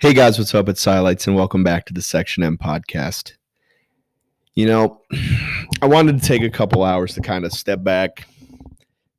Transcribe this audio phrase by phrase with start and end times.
[0.00, 0.66] Hey guys, what's up?
[0.70, 3.34] It's Sidelights, and welcome back to the Section M podcast.
[4.54, 5.02] You know,
[5.82, 8.26] I wanted to take a couple hours to kind of step back,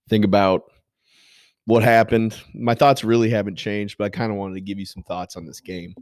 [0.10, 0.64] think about
[1.66, 2.36] what happened.
[2.56, 5.36] My thoughts really haven't changed, but I kind of wanted to give you some thoughts
[5.36, 5.94] on this game.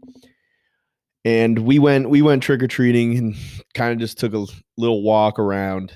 [1.26, 3.36] And we went we went trick or treating and
[3.74, 4.46] kind of just took a
[4.78, 5.92] little walk around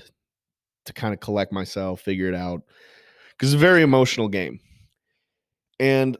[0.84, 2.60] to kind of collect myself, figure it out,
[3.30, 4.60] because it's a very emotional game.
[5.80, 6.18] And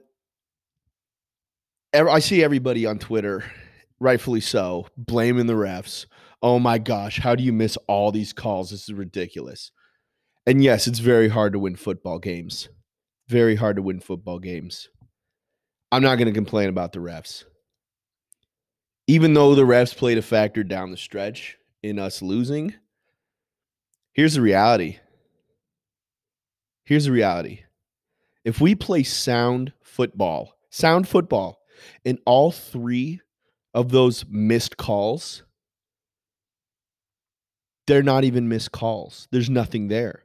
[1.94, 3.44] I see everybody on Twitter,
[4.00, 6.06] rightfully so, blaming the refs.
[6.42, 8.70] Oh my gosh, how do you miss all these calls?
[8.70, 9.70] This is ridiculous.
[10.44, 12.68] And yes, it's very hard to win football games.
[13.28, 14.88] Very hard to win football games.
[15.92, 17.44] I'm not going to complain about the refs.
[19.06, 22.74] Even though the refs played a factor down the stretch in us losing,
[24.12, 24.98] here's the reality.
[26.84, 27.60] Here's the reality.
[28.44, 31.60] If we play sound football, sound football,
[32.04, 33.20] in all three
[33.72, 35.42] of those missed calls,
[37.86, 39.28] they're not even missed calls.
[39.30, 40.22] There's nothing there.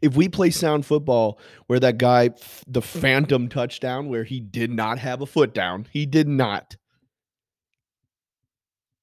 [0.00, 2.30] If we play sound football where that guy,
[2.66, 6.76] the phantom touchdown, where he did not have a foot down, he did not.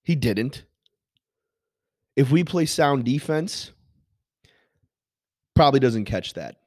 [0.03, 0.65] He didn't.
[2.15, 3.71] If we play sound defense,
[5.55, 6.57] probably doesn't catch that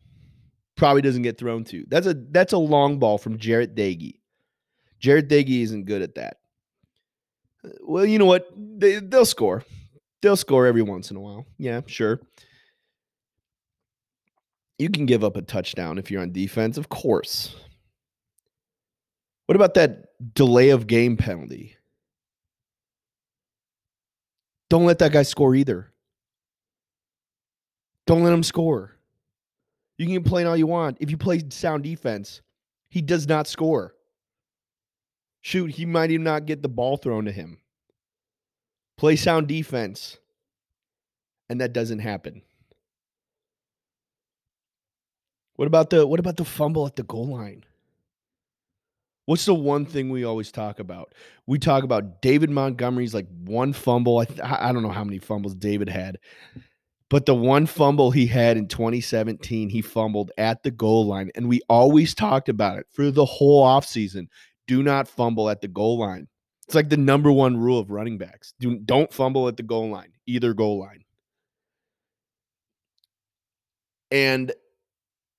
[0.77, 1.85] probably doesn't get thrown to.
[1.89, 4.15] That's a that's a long ball from Jarret Doege.
[5.01, 6.39] Jarret Doege isn't good at that.
[7.65, 8.49] Uh, well, you know what?
[8.57, 9.65] They, they'll score.
[10.23, 11.47] They'll score every once in a while.
[11.59, 12.21] Yeah, sure.
[14.79, 17.57] You can give up a touchdown if you're on defense, of course.
[19.47, 21.77] What about that delay of game penalty?
[24.69, 25.93] Don't let that guy score either.
[28.07, 28.96] Don't let him score.
[29.99, 30.99] You can complain all you want.
[31.01, 32.43] If you play sound defense,
[32.89, 33.95] he does not score.
[35.41, 37.59] Shoot, he might even not get the ball thrown to him.
[38.97, 40.19] Play sound defense.
[41.49, 42.43] And that doesn't happen.
[45.55, 47.65] What about the what about the fumble at the goal line?
[49.25, 51.13] What's the one thing we always talk about?
[51.47, 54.19] We talk about David Montgomery's like one fumble.
[54.19, 56.19] I, th- I don't know how many fumbles David had.
[57.09, 61.31] But the one fumble he had in 2017, he fumbled at the goal line.
[61.35, 64.27] And we always talked about it for the whole offseason.
[64.67, 66.27] Do not fumble at the goal line.
[66.67, 68.55] It's like the number one rule of running backs.
[68.59, 71.05] Do, don't fumble at the goal line, either goal line.
[74.11, 74.53] And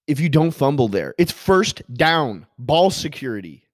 [0.08, 3.66] if you don't fumble there, it's first down, ball security,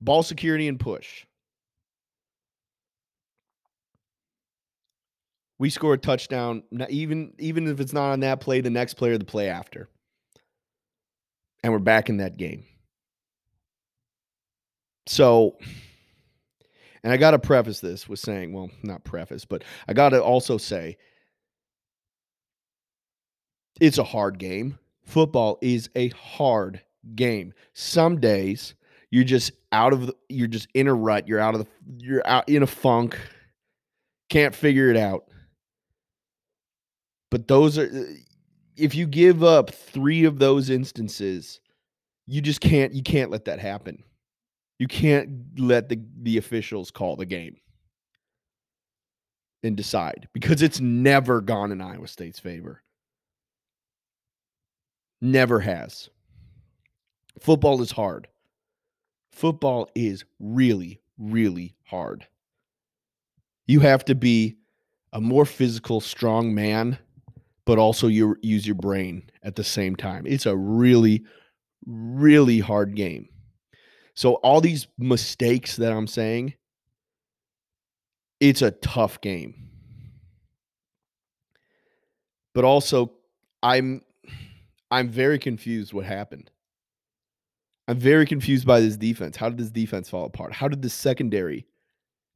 [0.00, 1.26] ball security and push.
[5.60, 9.10] We score a touchdown, even even if it's not on that play, the next play
[9.10, 9.90] or the play after,
[11.62, 12.64] and we're back in that game.
[15.06, 15.58] So,
[17.04, 20.22] and I got to preface this with saying, well, not preface, but I got to
[20.22, 20.96] also say,
[23.82, 24.78] it's a hard game.
[25.04, 26.80] Football is a hard
[27.16, 27.52] game.
[27.74, 28.74] Some days
[29.10, 31.28] you're just out of the, you're just in a rut.
[31.28, 31.66] You're out of the,
[31.98, 33.18] you're out in a funk.
[34.30, 35.29] Can't figure it out.
[37.30, 38.14] But those are uh,
[38.76, 41.60] if you give up 3 of those instances,
[42.26, 44.02] you just can't you can't let that happen.
[44.78, 47.56] You can't let the the officials call the game
[49.62, 52.82] and decide because it's never gone in Iowa State's favor.
[55.20, 56.08] Never has.
[57.38, 58.28] Football is hard.
[59.32, 62.26] Football is really, really hard.
[63.66, 64.56] You have to be
[65.12, 66.98] a more physical, strong man
[67.70, 70.26] but also you use your brain at the same time.
[70.26, 71.22] It's a really,
[71.86, 73.28] really hard game.
[74.14, 76.54] So all these mistakes that I'm saying,
[78.40, 79.68] it's a tough game.
[82.54, 83.12] But also,
[83.62, 84.02] I'm
[84.90, 86.50] I'm very confused what happened.
[87.86, 89.36] I'm very confused by this defense.
[89.36, 90.54] How did this defense fall apart?
[90.54, 91.68] How did the secondary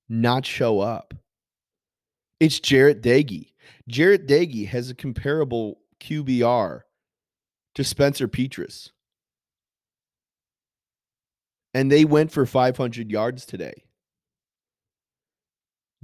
[0.08, 1.12] not show up?
[2.44, 3.52] It's Jarret Doege.
[3.90, 6.82] Jarret Doege has a comparable QBR
[7.74, 8.90] to Spencer Petras.
[11.72, 13.84] And they went for 500 yards today.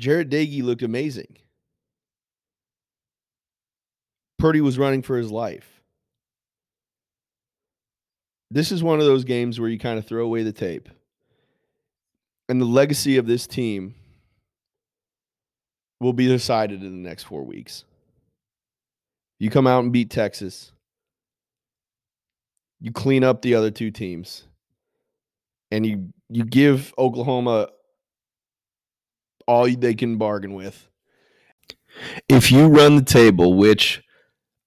[0.00, 1.36] Jarret Doege looked amazing.
[4.38, 5.82] Purdy was running for his life.
[8.50, 10.88] This is one of those games where you kind of throw away the tape.
[12.48, 13.94] And the legacy of this team
[16.00, 17.84] will be decided in the next four weeks.
[19.38, 20.72] You come out and beat Texas.
[22.80, 24.44] You clean up the other two teams.
[25.70, 27.68] and you you give Oklahoma
[29.46, 30.88] all they can bargain with.
[32.28, 34.02] If you run the table, which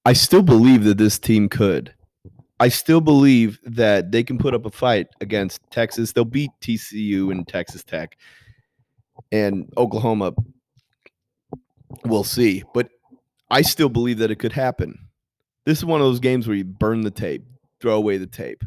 [0.06, 1.94] I still believe that this team could,
[2.60, 6.14] I still believe that they can put up a fight against Texas.
[6.14, 8.18] They'll beat TCU and Texas Tech
[9.32, 10.34] and Oklahoma.
[12.06, 12.64] We'll see.
[12.74, 12.90] But
[13.50, 15.08] I still believe that it could happen.
[15.66, 17.46] This is one of those games where you burn the tape,
[17.80, 18.64] throw away the tape.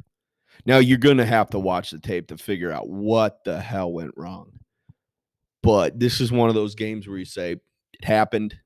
[0.64, 3.92] Now you're going to have to watch the tape to figure out what the hell
[3.92, 4.52] went wrong.
[5.62, 8.56] But this is one of those games where you say, it happened,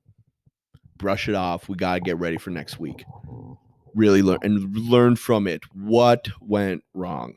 [0.97, 1.67] brush it off.
[1.67, 3.03] We got to get ready for next week.
[3.93, 5.63] Really learn and learn from it.
[5.73, 7.33] What went wrong?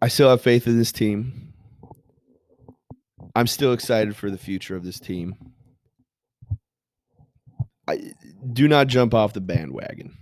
[0.00, 1.47] I still have faith in this team.
[3.38, 5.36] I'm still excited for the future of this team.
[7.86, 8.10] I
[8.52, 10.18] do not jump off the bandwagon.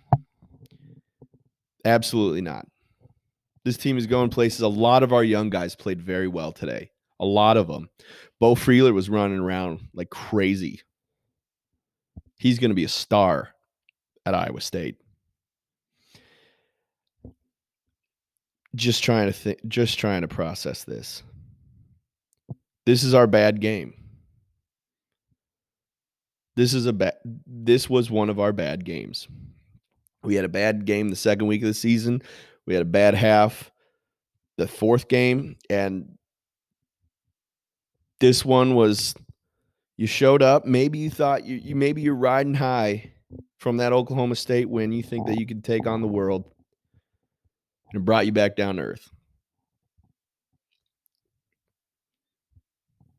[1.87, 2.67] Absolutely not.
[3.65, 4.61] This team is going places.
[4.61, 6.91] A lot of our young guys played very well today.
[7.19, 7.89] A lot of them.
[8.39, 10.83] Beau Freyler was running around like crazy.
[12.39, 13.49] He's going to be a star
[14.27, 14.97] at Iowa State.
[18.75, 21.23] Just trying to think, just trying to process this.
[22.87, 23.95] This is our bad game.
[26.55, 27.17] This is a bad
[27.47, 29.29] this was one of our bad games.
[30.23, 32.23] We had a bad game the second week of the season.
[32.65, 33.71] We had a bad half
[34.57, 36.17] the fourth game and
[38.21, 39.15] this one was
[39.99, 43.13] you showed up, maybe you thought you, you maybe you're riding high
[43.59, 44.93] from that Oklahoma State win.
[44.93, 46.45] You think that you could take on the world
[47.93, 49.11] and it brought you back down to earth.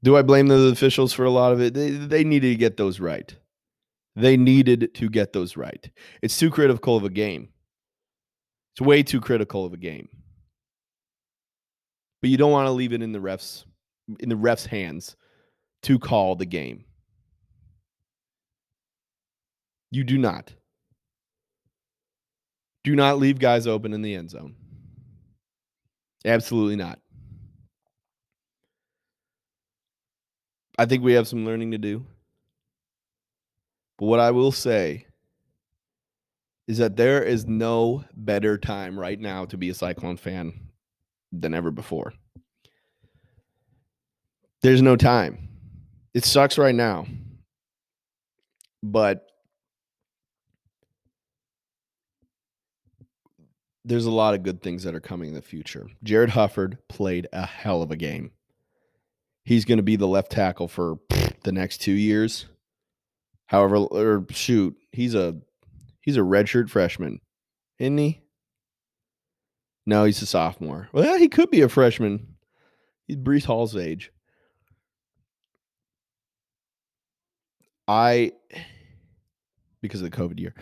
[0.03, 1.73] Do I blame the officials for a lot of it?
[1.73, 3.35] They, they needed to get those right.
[4.15, 5.89] They needed to get those right.
[6.21, 7.49] It's too critical of a game.
[8.73, 10.09] It's way too critical of a game.
[12.21, 13.63] But you don't want to leave it in the refs
[14.19, 15.15] in the refs' hands
[15.83, 16.85] to call the game.
[19.91, 20.53] You do not.
[22.83, 24.55] Do not leave guys open in the end zone.
[26.25, 26.99] Absolutely not.
[30.77, 32.05] I think we have some learning to do.
[33.97, 35.07] But what I will say
[36.67, 40.53] is that there is no better time right now to be a Cyclone fan
[41.31, 42.13] than ever before.
[44.61, 45.49] There's no time.
[46.13, 47.07] It sucks right now.
[48.83, 49.27] But
[53.85, 55.87] there's a lot of good things that are coming in the future.
[56.03, 58.31] Jarrod Hufford played a hell of a game.
[59.47, 60.99] He's going to be the left tackle for
[61.43, 62.47] the next 2 years.
[63.45, 65.37] However, or shoot, he's a
[66.01, 67.21] he's a redshirt freshman,
[67.79, 68.21] isn't he?
[69.85, 70.89] No, he's a sophomore.
[70.91, 72.35] Well, he could be a freshman.
[73.05, 74.11] He's Breece Hall's age.
[77.87, 78.33] I,
[79.81, 80.55] because of the COVID year,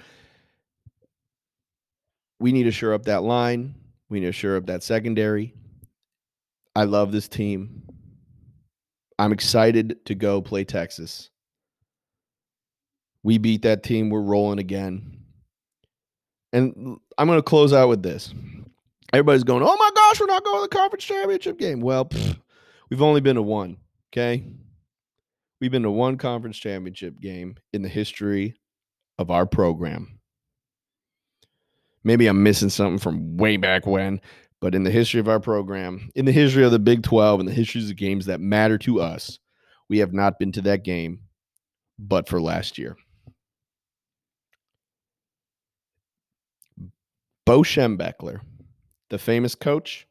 [2.40, 3.74] we need to shore up that line.
[4.10, 5.56] We need to shore up that secondary.
[6.76, 7.82] I love this team.
[9.18, 11.30] I'm excited to go play Texas.
[13.24, 14.10] We beat that team.
[14.10, 15.20] We're rolling again.
[16.54, 18.34] And I'm going to close out with this.
[19.14, 21.80] Everybody's going, oh my gosh, we're not going to the conference championship game.
[21.80, 22.10] Well,
[22.90, 23.78] we've only been to one.
[24.12, 24.46] Okay.
[25.60, 28.56] We've been to one conference championship game in the history
[29.18, 30.20] of our program.
[32.04, 34.22] Maybe I'm missing something from way back when,
[34.66, 37.46] but in the history of our program, in the history of the Big 12, in
[37.46, 39.38] the histories of games that matter to us,
[39.90, 41.20] we have not been to that game
[42.00, 42.98] but for last year.
[47.46, 48.40] Bo Schembechler,
[49.12, 50.08] the famous coach,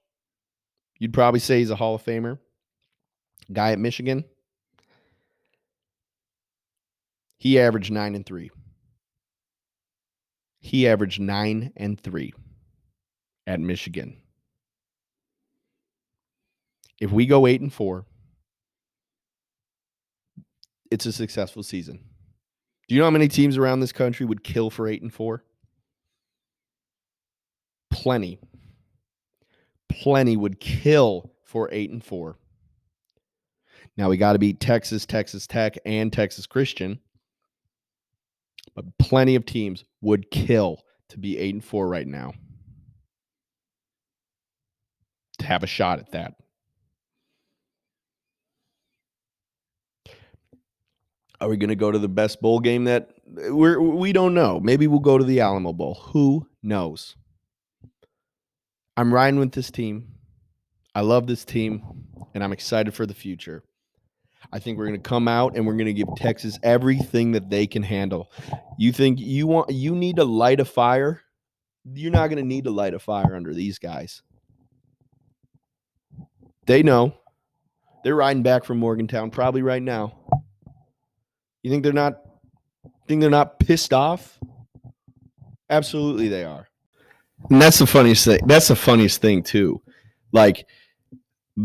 [1.01, 2.39] you'd probably say he's a Hall of Famer,
[3.53, 4.25] guy at Michigan.
[7.39, 8.53] He averaged nine and three.
[10.61, 12.33] He averaged nine and three
[13.49, 14.19] at Michigan.
[17.01, 18.07] If we go eight and four,
[20.91, 22.01] it's a successful season.
[22.89, 25.43] Do you know how many teams around this country would kill for eight and four?
[27.91, 28.39] Plenty.
[29.89, 32.37] Plenty would kill for eight and four.
[33.97, 36.99] Now we got to beat Texas, Texas Tech, and Texas Christian.
[38.75, 42.35] But plenty of teams would kill to be eight and four right now.
[45.39, 46.35] To have a shot at that.
[51.41, 54.61] Are we going to go to the best bowl game that we're we don't know.
[54.61, 55.95] Maybe we'll go to the Alamo Bowl.
[56.13, 57.17] Who knows?
[58.97, 60.09] I'm riding with this team.
[60.95, 61.83] I love this team,
[62.35, 63.65] and I'm excited for the future.
[64.53, 67.51] I think we're going to come out and we're going to give Texas everything that
[67.51, 68.31] they can handle.
[68.79, 71.23] You think you want you need to light a fire?
[71.93, 74.23] You're not going to need to light a fire under these guys.
[76.67, 77.15] They know.
[78.05, 80.19] They're riding back from Morgantown probably right now.
[81.65, 82.19] You think they're not
[83.09, 84.39] think they're not pissed off?
[85.71, 86.69] Absolutely they are.
[87.51, 88.41] And that's the funniest thing.
[88.47, 89.83] That's the funniest thing too.
[90.31, 90.69] Like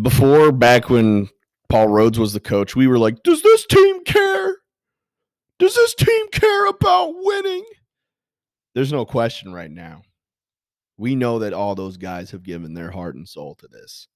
[0.02, 1.30] before back when
[1.68, 4.58] Paul Rhoads was the coach, we were like, "Does this team care?
[5.60, 7.66] Does this team care about winning?"
[8.74, 10.04] There's no question right now.
[10.98, 14.08] We know that all those guys have given their heart and soul to this.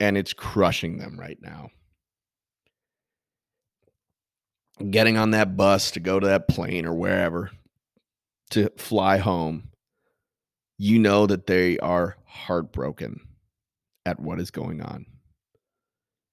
[0.00, 1.70] And it's crushing them right now.
[4.90, 7.50] Getting on that bus to go to that plane or wherever
[8.50, 9.70] to fly home,
[10.78, 13.20] you know that they are heartbroken
[14.04, 15.06] at what is going on.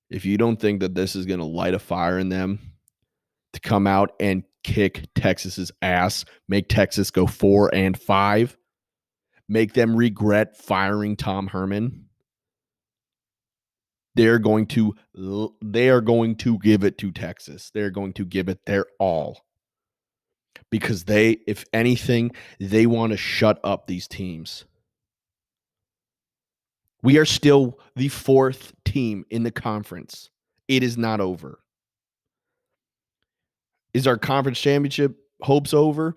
[0.09, 2.59] If you don't think that this is going to light a fire in them
[3.53, 8.57] to come out and kick Texas's ass, make Texas go 4 and 5,
[9.47, 12.08] make them regret firing Tom Herman,
[14.19, 14.93] they're going to
[15.61, 17.71] they are going to give it to Texas.
[17.73, 19.45] They're going to give it their all.
[20.69, 24.65] Because they if anything, they want to shut up these teams.
[27.01, 30.29] We are still the fourth team in the conference.
[30.67, 31.59] It is not over.
[33.93, 36.13] Is our conference championship hopes over?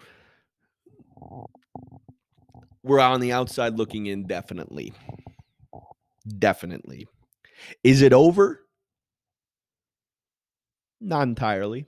[2.82, 4.92] We're on the outside looking in, definitely.
[6.26, 7.06] Definitely.
[7.82, 8.60] Is it over?
[11.00, 11.86] Not entirely.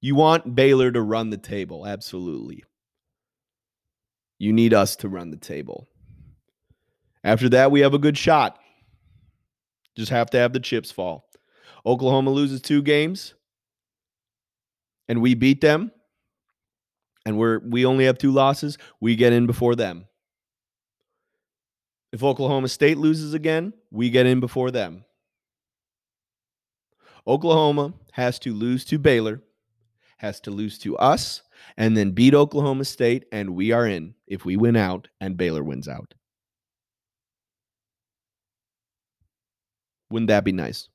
[0.00, 2.64] You want Baylor to run the table, absolutely.
[4.38, 5.88] You need us to run the table.
[7.24, 8.58] After that, we have a good shot.
[9.96, 11.28] Just have to have the chips fall.
[11.84, 13.34] Oklahoma loses two games
[15.08, 15.90] and we beat them
[17.24, 20.06] and we're we only have two losses, we get in before them.
[22.12, 25.04] If Oklahoma State loses again, we get in before them.
[27.26, 29.42] Oklahoma has to lose to Baylor,
[30.18, 31.42] has to lose to us,
[31.76, 35.64] and then beat Oklahoma State, and we are in if we win out and Baylor
[35.64, 36.14] wins out.
[40.10, 40.88] Wouldn't that be nice?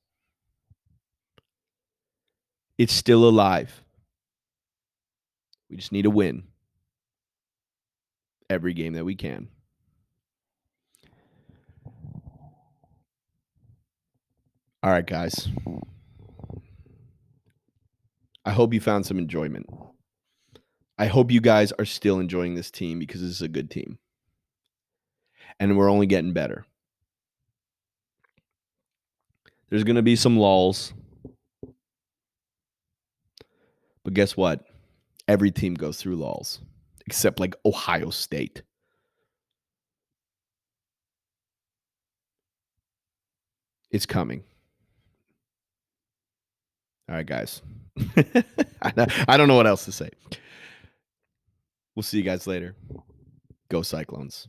[2.78, 3.84] It's still alive.
[5.70, 6.44] We just need to win
[8.50, 9.50] every game that we can.
[14.84, 15.48] All right, guys.
[18.44, 19.68] I hope you found some enjoyment.
[20.98, 24.00] I hope you guys are still enjoying this team because this is a good team.
[25.60, 26.66] And we're only getting better.
[29.70, 30.94] There's going to be some lulls.
[34.04, 34.66] But guess what?
[35.28, 36.60] Every team goes through lulls,
[37.06, 38.64] except like Ohio State.
[43.92, 44.44] It's coming.
[47.12, 47.62] All right, guys.
[48.82, 50.10] I don't know what else to say.
[51.94, 52.74] We'll see you guys later.
[53.68, 54.48] Go Cyclones.